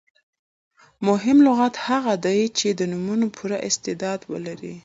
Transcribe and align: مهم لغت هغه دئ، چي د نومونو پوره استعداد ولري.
مهم 1.07 1.37
لغت 1.47 1.75
هغه 1.87 2.13
دئ، 2.25 2.41
چي 2.57 2.67
د 2.79 2.81
نومونو 2.91 3.25
پوره 3.35 3.57
استعداد 3.67 4.19
ولري. 4.31 4.73